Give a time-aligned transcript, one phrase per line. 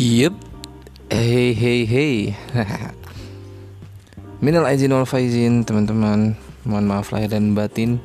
[0.00, 0.32] Yup.
[1.12, 2.32] Hey hey hey.
[4.40, 6.40] Minal aizin wal faizin teman-teman.
[6.64, 8.00] Mohon maaf lahir dan batin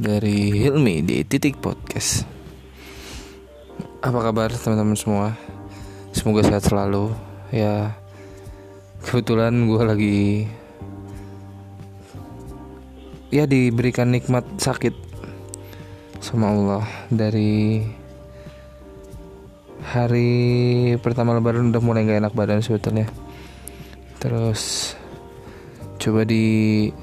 [0.00, 2.24] dari Hilmi di Titik Podcast.
[4.00, 5.36] Apa kabar teman-teman semua?
[6.16, 7.12] Semoga sehat selalu.
[7.52, 8.00] Ya
[9.04, 10.48] kebetulan gue lagi
[13.28, 14.96] ya diberikan nikmat sakit
[16.24, 17.84] sama Allah dari
[19.82, 23.10] hari pertama lebaran udah mulai gak enak badan sebetulnya.
[24.22, 24.94] Terus
[25.98, 26.94] coba dipaksakan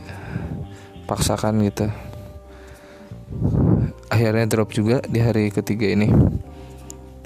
[1.68, 1.92] gitu.
[4.08, 6.08] Akhirnya drop juga di hari ketiga ini.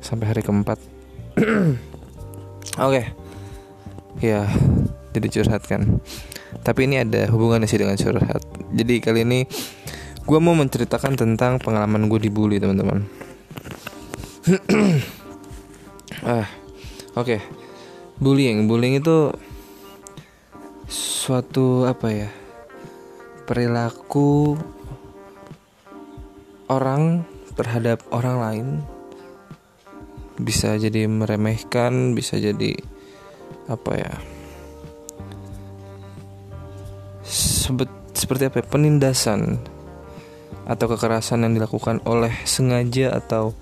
[0.01, 0.79] Sampai hari keempat.
[2.81, 2.89] Oke.
[2.89, 3.05] Okay.
[4.23, 4.47] ya
[5.11, 5.99] jadi curhatkan
[6.63, 8.39] tapi ini ada hubungannya sih dengan curhat.
[8.71, 9.43] Jadi kali ini
[10.25, 13.05] gue mau menceritakan tentang pengalaman gue dibully teman-teman
[16.23, 16.47] ah
[17.17, 17.35] oke.
[17.35, 17.39] Okay.
[18.21, 18.69] bullying.
[18.69, 19.33] Bullying itu
[20.87, 22.29] suatu apa ya?
[23.43, 24.55] Perilaku
[26.71, 27.27] orang
[27.59, 28.67] terhadap orang lain
[30.35, 32.75] bisa jadi meremehkan bisa jadi
[33.67, 34.13] apa ya?
[37.25, 39.57] Sebet, seperti apa ya, penindasan
[40.65, 43.57] atau kekerasan yang dilakukan oleh sengaja atau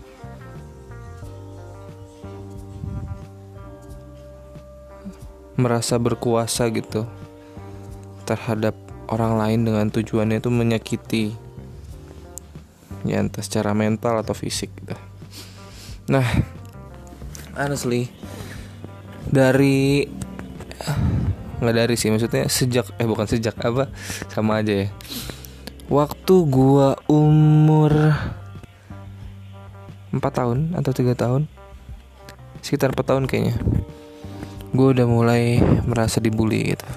[5.54, 7.06] merasa berkuasa gitu
[8.26, 8.74] terhadap
[9.12, 11.26] orang lain dengan tujuannya itu menyakiti
[13.04, 14.96] ya entah secara mental atau fisik gitu.
[16.08, 16.24] Nah,
[17.60, 18.08] honestly
[19.28, 20.08] dari
[21.64, 23.92] nggak dari sih maksudnya sejak eh bukan sejak apa
[24.32, 24.90] sama aja ya.
[25.92, 27.92] Waktu gua umur
[30.16, 31.52] 4 tahun atau tiga tahun
[32.64, 33.60] sekitar 4 tahun kayaknya
[34.74, 36.88] gue udah mulai merasa dibully gitu.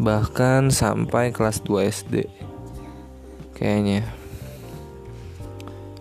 [0.00, 2.24] Bahkan sampai kelas 2 SD
[3.52, 4.08] kayaknya.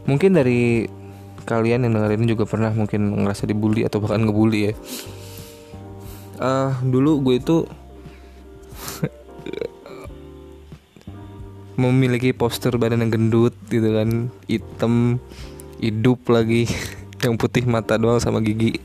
[0.07, 0.87] Mungkin dari
[1.43, 4.73] kalian yang dengerin juga pernah mungkin ngerasa dibully atau bahkan ngebully ya.
[6.39, 7.57] Uh, dulu gue itu
[11.83, 14.31] memiliki postur badan yang gendut gitu kan.
[14.47, 15.19] Hitam
[15.83, 16.63] hidup lagi.
[17.23, 18.83] Yang putih mata doang sama gigi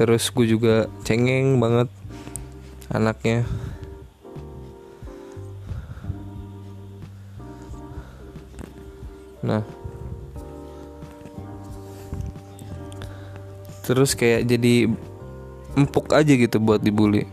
[0.00, 1.92] terus gue juga cengeng banget
[2.88, 3.44] anaknya.
[9.44, 9.60] Nah.
[13.84, 14.88] Terus kayak jadi
[15.76, 17.28] empuk aja gitu buat dibully.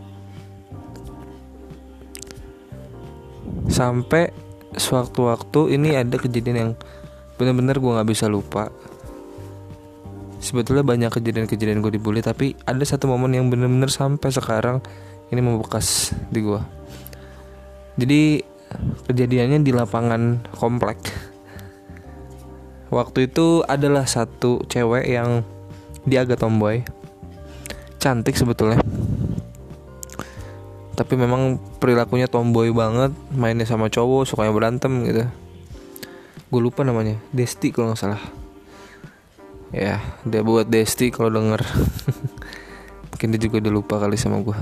[3.72, 4.28] Sampai
[4.76, 6.70] sewaktu-waktu ini ada kejadian yang
[7.40, 8.68] bener-bener gue nggak bisa lupa
[10.48, 14.80] sebetulnya banyak kejadian-kejadian gue dibully tapi ada satu momen yang bener-bener sampai sekarang
[15.28, 16.78] ini membekas di gue
[17.98, 18.46] jadi
[19.10, 21.02] kejadiannya di lapangan komplek.
[22.88, 25.44] Waktu itu adalah satu cewek yang
[26.08, 26.86] dia agak tomboy.
[27.98, 28.80] Cantik sebetulnya.
[30.94, 35.26] Tapi memang perilakunya tomboy banget mainnya sama cowok sukanya berantem gitu.
[36.48, 38.22] Gue lupa namanya Desti kalau nggak salah
[39.74, 41.60] ya dia buat Desti kalau denger.
[43.18, 44.54] Mungkin dia juga udah lupa kali sama gue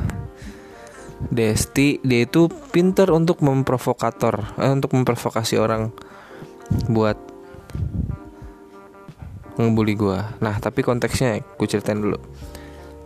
[1.29, 5.93] Desti dia itu pinter untuk memprovokator eh, untuk memprovokasi orang
[6.89, 7.17] buat
[9.57, 12.21] ngebully gue nah tapi konteksnya gue ceritain dulu.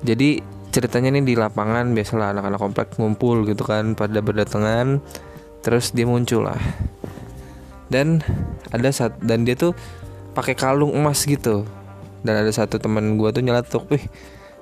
[0.06, 5.02] Jadi ceritanya ini di lapangan biasalah anak-anak komplek ngumpul gitu kan pada berdatangan
[5.66, 6.62] terus dia muncul lah.
[7.90, 8.22] Dan
[8.70, 9.74] ada saat dan dia tuh
[10.34, 11.66] pakai kalung emas gitu
[12.20, 14.04] dan ada satu teman gue tuh nyeletuk wih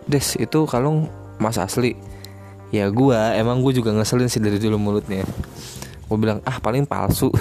[0.09, 1.95] des itu kalung mas asli.
[2.69, 5.25] Ya gue emang gue juga ngeselin sih dari dulu mulutnya.
[6.09, 7.33] Gue bilang ah paling palsu.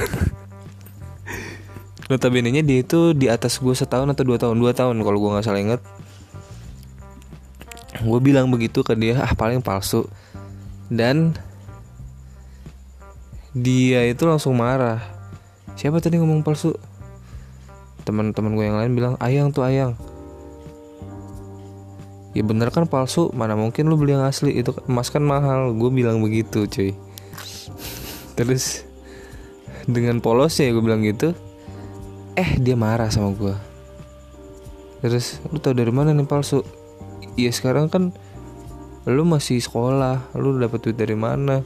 [2.08, 5.30] Notabene nya dia itu di atas gue setahun atau dua tahun dua tahun kalau gue
[5.36, 5.84] nggak salah inget
[7.98, 10.06] gue bilang begitu ke dia ah paling palsu.
[10.88, 11.36] Dan
[13.52, 15.04] dia itu langsung marah.
[15.75, 16.78] Siapa tadi ngomong palsu?
[18.06, 19.98] Teman-teman gue yang lain bilang ayang tuh ayang
[22.38, 24.54] ya bener kan palsu mana mungkin lu beli yang asli?
[24.54, 25.74] Itu emas kan mahal.
[25.74, 26.94] Gue bilang begitu cuy.
[28.38, 28.88] Terus
[29.88, 31.31] dengan polosnya gue bilang gitu
[32.36, 33.56] eh dia marah sama gue
[35.00, 36.66] terus lu tau dari mana nih palsu?
[37.39, 38.12] Iya sekarang kan
[39.07, 41.63] lu masih sekolah lu dapet duit dari mana?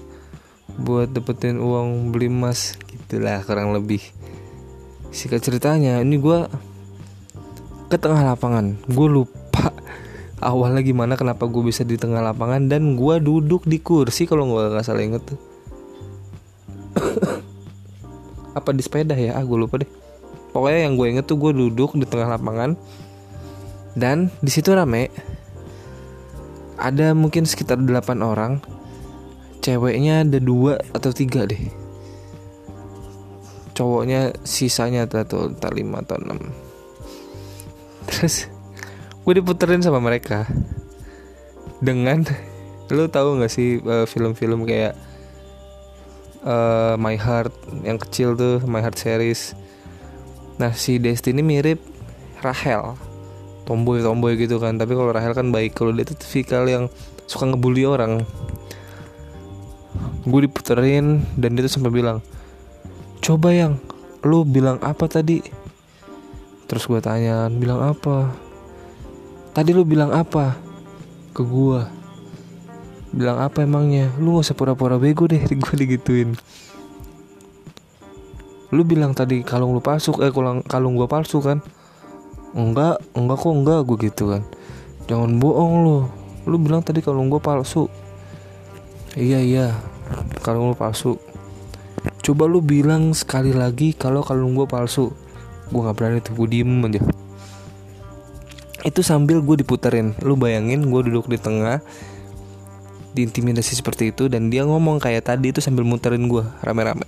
[0.78, 4.04] Buat dapetin uang beli emas gitulah kurang lebih.
[5.10, 6.46] Singkat ceritanya ini gue
[7.90, 8.78] ke tengah lapangan.
[8.86, 9.41] Gue lupa
[10.42, 14.74] awalnya gimana kenapa gue bisa di tengah lapangan dan gue duduk di kursi kalau gue
[14.74, 15.40] nggak salah inget tuh.
[18.58, 19.38] Apa di sepeda ya?
[19.38, 19.88] Ah gue lupa deh.
[20.52, 22.76] Pokoknya yang gue inget tuh gue duduk di tengah lapangan
[23.96, 25.14] dan di situ rame.
[26.82, 28.60] Ada mungkin sekitar 8 orang.
[29.62, 31.70] Ceweknya ada dua atau tiga deh.
[33.78, 36.50] Cowoknya sisanya atau tak lima atau enam.
[38.10, 38.50] Terus
[39.22, 40.50] gue diputerin sama mereka.
[41.82, 42.26] Dengan
[42.92, 44.98] lo tahu nggak sih uh, film-film kayak
[46.46, 47.54] uh, My Heart
[47.86, 49.54] yang kecil tuh My Heart series.
[50.58, 51.82] Nah si Destiny mirip
[52.42, 52.98] Rahel.
[53.66, 54.76] Tomboy tomboy gitu kan.
[54.82, 55.78] Tapi kalau Rahel kan baik.
[55.78, 56.90] Kalau dia tuh tipikal yang
[57.30, 58.26] suka ngebully orang.
[60.26, 62.22] Gue diputerin dan dia tuh sampai bilang
[63.22, 63.78] coba yang
[64.26, 65.42] lu bilang apa tadi?
[66.66, 68.51] Terus gue tanya bilang apa
[69.52, 70.56] tadi lu bilang apa?
[71.36, 71.82] Ke gue
[73.12, 74.12] bilang apa emangnya?
[74.20, 76.36] Lu gak usah pura-pura bego deh gue digituin.
[78.72, 81.60] Lu bilang tadi kalung lu palsu eh kalung kalung gue palsu kan?
[82.56, 84.42] Enggak enggak kok enggak gue gitu kan.
[85.12, 85.98] Jangan bohong lu.
[86.48, 87.92] Lu bilang tadi kalung gue palsu.
[89.20, 89.68] Iya iya.
[90.40, 91.20] Kalung lu palsu.
[92.24, 95.12] Coba lu bilang sekali lagi kalau kalung gue palsu.
[95.68, 97.21] Gue nggak berani tuh gue diem aja
[98.82, 100.18] itu sambil gue diputerin.
[100.26, 101.82] Lu bayangin gue duduk di tengah
[103.12, 107.06] diintimidasi seperti itu dan dia ngomong kayak tadi itu sambil muterin gue rame-rame.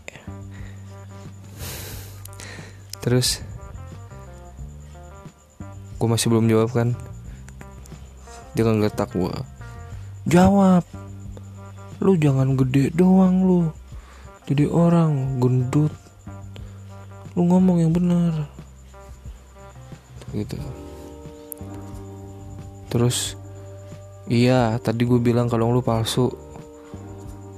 [3.01, 3.41] Terus
[5.97, 6.89] gue masih belum jawab kan?
[8.53, 9.33] Dia ngeletak gue
[10.29, 10.85] jawab.
[12.03, 13.61] Lu jangan gede doang lu.
[14.43, 15.91] Jadi orang gendut.
[17.33, 18.51] Lu ngomong yang benar.
[20.35, 20.82] Gitu
[22.93, 23.33] terus
[24.29, 26.29] iya tadi gue bilang kalau lu palsu.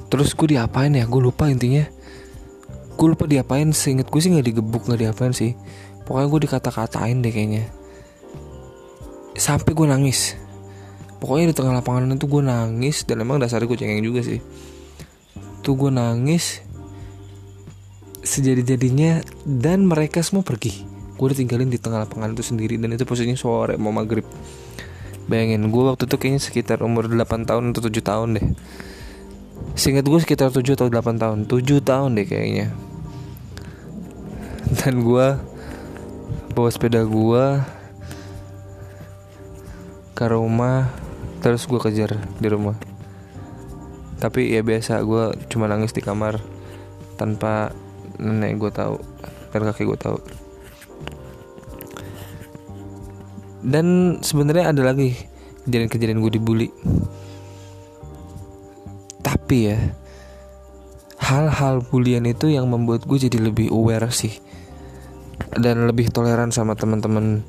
[0.07, 1.03] Terus gue diapain ya?
[1.03, 1.83] Gue lupa intinya.
[2.95, 5.59] Gue lupa diapain seinget gue sih nggak digebuk nggak diapain sih.
[6.07, 7.67] Pokoknya gue dikata-katain deh kayaknya.
[9.35, 10.39] Sampai gue nangis.
[11.19, 14.39] Pokoknya di tengah lapangan itu gue nangis dan emang dasarnya gue cengeng juga sih.
[15.59, 16.63] Tuh gue nangis
[18.23, 20.85] sejadi-jadinya dan mereka semua pergi.
[21.19, 24.23] Gue ditinggalin di tengah lapangan itu sendiri dan itu posisinya sore mau maghrib
[25.25, 28.47] bayangin gue waktu itu kayaknya sekitar umur 8 tahun atau 7 tahun deh.
[29.75, 32.67] Seingat gue sekitar 7 atau 8 tahun 7 tahun deh kayaknya.
[34.81, 35.27] Dan gue
[36.55, 37.45] Bawa sepeda gue
[40.15, 40.87] Ke rumah
[41.43, 42.73] terus gue kejar di rumah.
[44.17, 46.41] Tapi ya biasa gue cuma nangis di kamar
[47.21, 47.69] tanpa
[48.17, 48.97] nenek gue tahu
[49.51, 50.17] dan kakek gue tahu
[53.65, 55.17] dan sebenarnya ada lagi
[55.65, 56.69] kejadian-kejadian gue dibully.
[59.25, 59.77] Tapi ya
[61.17, 64.37] hal-hal bulian itu yang membuat gue jadi lebih aware sih.
[65.57, 67.41] Dan lebih toleran sama teman-teman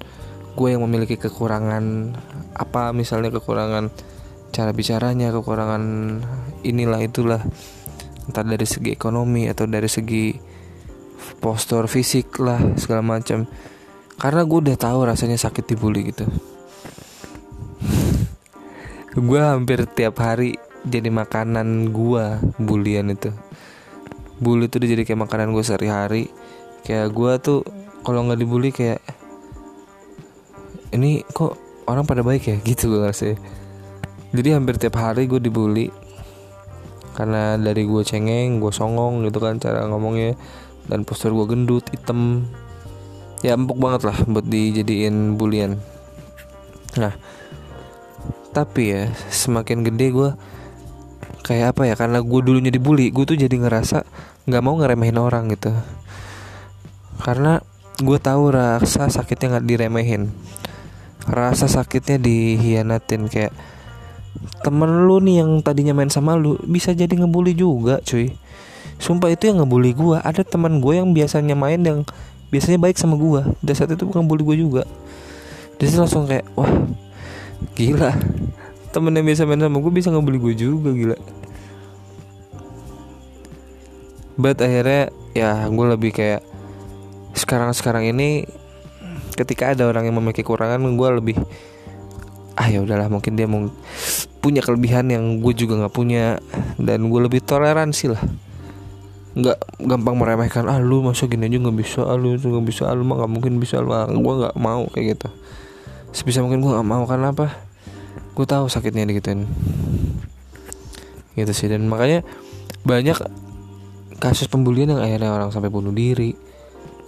[0.56, 2.16] gue yang memiliki kekurangan
[2.56, 3.92] apa misalnya kekurangan
[4.56, 5.82] cara bicaranya kekurangan
[6.64, 7.44] inilah itulah.
[8.26, 10.32] Entah dari segi ekonomi atau dari segi
[11.38, 13.44] postur fisik lah segala macam
[14.16, 16.24] karena gue udah tahu rasanya sakit dibully gitu.
[19.16, 22.24] Gue hampir tiap hari jadi makanan gue
[22.60, 23.32] bulian itu.
[24.36, 26.24] Bully itu udah jadi kayak makanan gue sehari-hari.
[26.84, 27.60] Kayak gue tuh
[28.04, 29.00] kalau nggak dibully kayak
[30.92, 31.56] ini kok
[31.88, 32.56] orang pada baik ya?
[32.68, 33.36] Gitu gue ngerasa.
[34.36, 35.88] Jadi hampir tiap hari gue dibully.
[37.16, 40.36] Karena dari gue cengeng gue songong gitu kan cara ngomongnya.
[40.86, 42.44] Dan postur gue gendut hitam
[43.44, 45.80] ya empuk banget lah buat dijadiin bulian.
[46.96, 47.12] Nah
[48.56, 50.30] tapi ya semakin gede gue
[51.44, 54.02] kayak apa ya karena gue dulunya dibully gue tuh jadi ngerasa
[54.48, 55.76] nggak mau ngeremehin orang gitu.
[57.20, 57.60] Karena
[58.00, 60.32] gue tahu rasa sakitnya nggak diremehin.
[61.26, 63.52] Rasa sakitnya dihianatin kayak
[64.62, 68.32] temen lu nih yang tadinya main sama lu bisa jadi ngebully juga cuy.
[68.96, 72.08] Sumpah itu yang ngebully gue ada teman gue yang biasanya main yang
[72.50, 74.82] biasanya baik sama gue dan saat itu bukan bully gue juga.
[75.76, 76.72] Dia langsung kayak wah
[77.76, 78.12] gila.
[78.94, 81.18] Temen yang biasa main sama gue bisa ngebully gue juga gila.
[84.36, 86.44] But akhirnya ya gue lebih kayak
[87.36, 88.48] sekarang sekarang ini
[89.36, 91.36] ketika ada orang yang memiliki kekurangan gue lebih
[92.56, 93.68] ah ya udahlah mungkin dia mau
[94.40, 96.40] punya kelebihan yang gue juga nggak punya.
[96.80, 98.22] Dan gue lebih toleransi lah
[99.36, 102.96] nggak gampang meremehkan ah lu masuk gini aja nggak bisa ah lu nggak bisa ah
[102.96, 105.28] lu mah nggak mungkin bisa lu ah, gue nggak mau kayak gitu.
[106.16, 107.52] Sebisa mungkin gue gak mau karena apa?
[108.32, 109.44] Gue tahu sakitnya digituin
[111.36, 112.24] gitu sih dan makanya
[112.88, 113.20] banyak
[114.16, 116.32] kasus pembulian yang akhirnya orang sampai bunuh diri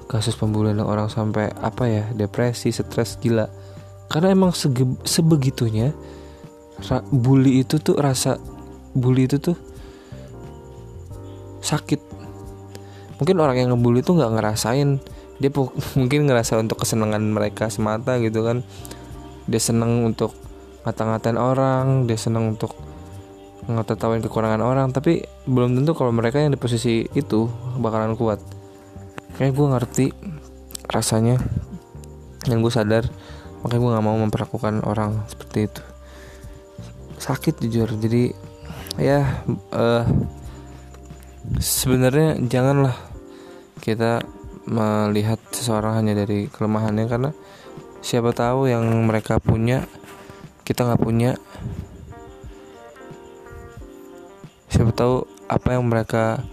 [0.08, 3.48] kasus pembulian yang orang sampai apa ya depresi stres gila.
[4.08, 5.92] Karena emang sege, sebegitunya
[6.88, 8.40] ra, bully itu tuh rasa
[8.96, 9.56] bully itu tuh
[11.60, 12.07] sakit
[13.18, 14.98] mungkin orang yang ngebully tuh nggak ngerasain.
[15.38, 15.50] Dia
[15.98, 18.66] mungkin ngerasa untuk kesenangan mereka semata gitu kan.
[19.46, 20.34] Dia seneng untuk
[20.88, 22.72] ngata-ngatain orang dia seneng untuk
[23.68, 27.44] ngetawain kekurangan orang tapi belum tentu kalau mereka yang di posisi itu
[27.76, 28.40] bakalan kuat.
[29.36, 30.06] Kayak gue ngerti
[30.88, 31.36] rasanya
[32.48, 33.04] yang gue sadar
[33.60, 35.82] makanya gue nggak mau memperlakukan orang seperti itu.
[37.20, 37.92] Sakit jujur.
[38.00, 38.32] Jadi
[38.96, 39.44] ya
[39.76, 40.08] uh,
[41.60, 42.96] sebenarnya janganlah
[43.80, 44.22] kita
[44.68, 47.30] melihat seseorang hanya dari kelemahannya karena
[48.04, 49.88] siapa tahu yang mereka punya
[50.68, 51.32] kita nggak punya.
[54.68, 56.44] Siapa tahu apa yang mereka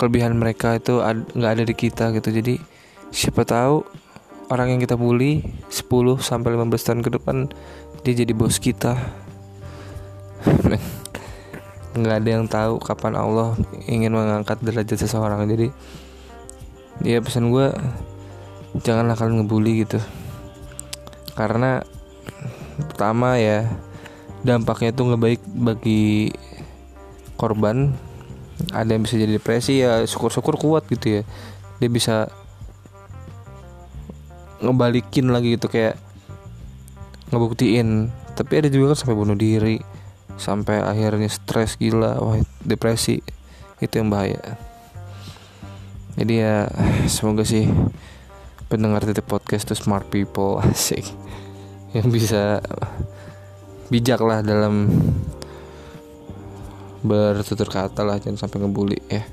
[0.00, 2.32] kelebihan mereka itu nggak ada di kita gitu.
[2.32, 2.56] Jadi
[3.12, 3.84] siapa tahu
[4.48, 7.36] orang yang kita bully 10 sampai 15 tahun ke depan
[8.00, 8.96] dia jadi bos kita.
[11.92, 13.52] Nggak ada yang tahu kapan Allah
[13.84, 15.44] ingin mengangkat derajat seseorang.
[15.44, 15.68] Jadi
[17.02, 17.70] ya pesan gue
[18.80, 19.98] janganlah kalian ngebully gitu.
[21.34, 21.82] Karena
[22.88, 23.68] pertama ya
[24.46, 26.32] dampaknya itu nggak baik bagi
[27.36, 27.92] korban.
[28.70, 31.22] Ada yang bisa jadi depresi ya syukur-syukur kuat gitu ya.
[31.82, 32.30] Dia bisa
[34.62, 35.98] ngebalikin lagi gitu kayak
[37.34, 38.08] ngebuktiin.
[38.32, 39.82] Tapi ada juga kan sampai bunuh diri
[40.40, 43.20] sampai akhirnya stres gila wah depresi.
[43.82, 44.71] Itu yang bahaya
[46.12, 46.56] jadi ya
[47.08, 47.64] semoga sih
[48.68, 51.04] pendengar titik podcast tuh smart people asik.
[51.92, 52.42] Yang bisa
[53.92, 54.88] bijak lah dalam
[57.02, 59.24] bertutur kata lah jangan sampai ngebully ya.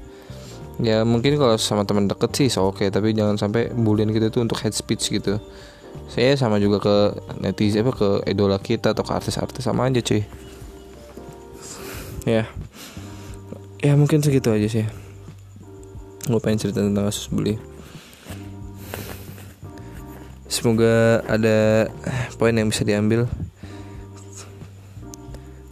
[0.80, 2.80] Ya mungkin kalau sama teman deket sih so oke.
[2.80, 5.40] Okay, tapi jangan sampai bullying gitu tuh untuk head speech gitu.
[6.08, 6.96] Saya sama juga ke
[7.44, 10.24] netizen apa ke idola kita atau ke artis-artis sama aja cuy.
[12.24, 12.48] Ya.
[13.80, 15.09] Ya mungkin segitu aja sih
[16.30, 17.58] gue pengen cerita tentang kasus bully
[20.50, 21.88] Semoga ada
[22.42, 23.30] poin yang bisa diambil.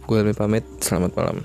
[0.06, 0.64] Gue pamit.
[0.78, 1.42] Selamat malam.